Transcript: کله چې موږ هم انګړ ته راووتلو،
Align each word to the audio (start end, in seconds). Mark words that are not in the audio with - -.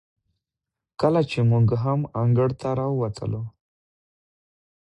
کله 1.01 1.21
چې 1.31 1.39
موږ 1.49 1.67
هم 1.83 1.99
انګړ 2.21 2.49
ته 2.59 2.69
راووتلو، 2.79 3.41